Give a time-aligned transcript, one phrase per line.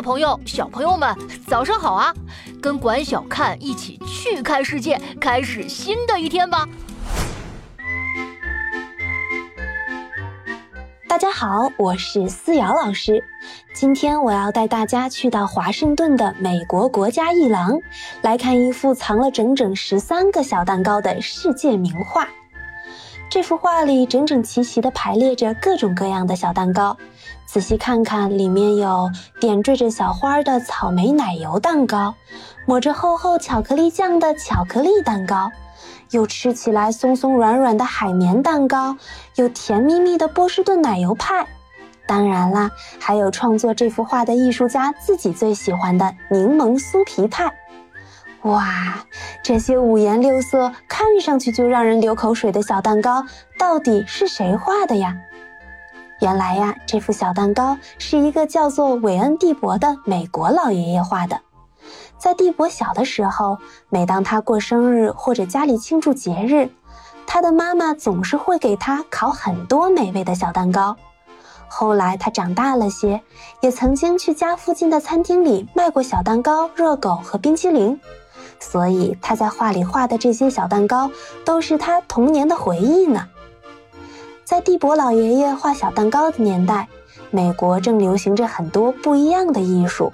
[0.00, 1.14] 朋友、小朋友们，
[1.46, 2.14] 早上好啊！
[2.62, 6.66] 跟管小看一起去看世界，开始新的一天吧。
[11.08, 13.22] 大家好，我是思瑶老师。
[13.74, 17.78] 今天我要带大家去到华盛顿的美国国家艺廊，
[18.22, 22.26] 来看一幅藏了整整十三个小蛋糕的世界名画。
[23.30, 26.96] 这幅画里整整齐齐地排列着各种各样的小蛋糕，
[27.46, 29.08] 仔细看看，里面有
[29.38, 32.12] 点缀着小花的草莓奶油蛋糕，
[32.66, 35.48] 抹着厚厚巧克力酱的巧克力蛋糕，
[36.10, 38.96] 有吃起来松松软软的海绵蛋糕，
[39.36, 41.46] 有甜蜜蜜的波士顿奶油派，
[42.08, 47.59] 当然啦，还有创作这幅画的艺术家自己最喜欢的柠檬酥皮派。
[48.42, 49.04] 哇，
[49.42, 53.22] 这些五颜六色、看上去就让人流口水的小蛋糕，
[53.58, 55.14] 到底是谁画的呀？
[56.20, 61.40] 原来呀，这幅小蛋糕是一个叫做韦恩·蒂伯的美国老爷爷画的。
[62.16, 63.58] 在蒂伯小的时候，
[63.90, 66.70] 每当他过生日或者家里庆祝节日，
[67.26, 70.96] 他的妈妈总是会给他烤很多美味的小蛋糕。
[71.68, 73.20] 后来他长大了些，
[73.60, 78.00] 也曾经去家附近的餐厅里卖过小蛋糕、热狗和冰淇淋。
[78.60, 81.10] 所以他在画里画的这些小蛋糕，
[81.44, 83.26] 都是他童年的回忆呢。
[84.44, 86.88] 在蒂博老爷爷画小蛋糕的年代，
[87.30, 90.12] 美国正流行着很多不一样的艺术，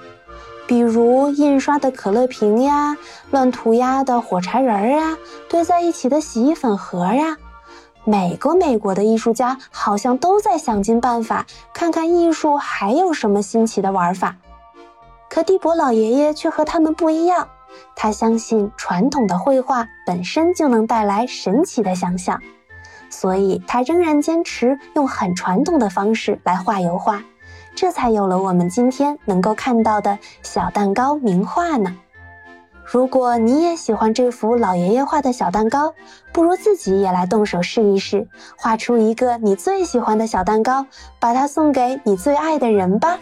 [0.66, 2.96] 比如印刷的可乐瓶呀，
[3.30, 7.36] 乱涂鸦的火柴人儿啊，堆在一起的洗衣粉盒呀。
[8.04, 14.36] 每个美国的艺术家好像都在想尽办法，看看艺术还有什么新奇的玩法。
[15.28, 17.48] 可蒂博老爷爷却和他们不一样。
[17.94, 22.40] 他相信传统的绘画本身就能带来神奇的想象，
[23.10, 27.22] 所以他仍然坚持用很传统的方式来画油画，
[27.74, 31.96] 这才有了我们今天能够看到的小蛋糕名画呢。
[32.88, 35.92] 如果你也喜欢这幅老爷爷画的小蛋糕，
[36.32, 40.86] 不如自己也来动手试一试，画出一个你最喜欢的小蛋糕，
[41.18, 43.18] 把它送给你最爱的人吧。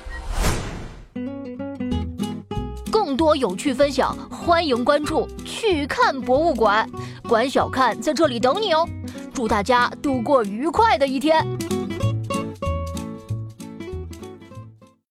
[3.16, 6.88] 多有趣分享，欢迎关注“去看博物馆”，
[7.28, 8.88] 管小看在这里等你哦。
[9.32, 11.46] 祝大家度过愉快的一天！